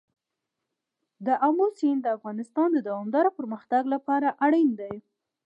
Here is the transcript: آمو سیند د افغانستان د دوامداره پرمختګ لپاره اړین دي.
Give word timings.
آمو 1.47 1.67
سیند 1.77 2.01
د 2.03 2.07
افغانستان 2.17 2.67
د 2.73 2.79
دوامداره 2.87 3.29
پرمختګ 3.37 3.83
لپاره 3.93 4.27
اړین 4.45 4.69
دي. 4.79 4.95